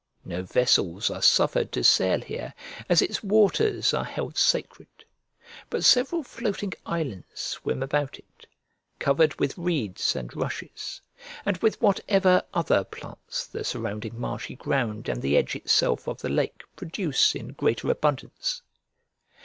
[0.25, 2.55] No vessels are suffered to sail here,
[2.89, 4.87] as its waters are held sacred;
[5.69, 8.47] but several floating islands swim about it,
[8.97, 10.99] covered with reeds and rushes,
[11.45, 16.29] and with whatever other plants the surrounding marshy ground and the edge itself of the
[16.29, 18.63] lake produce in greater abundance.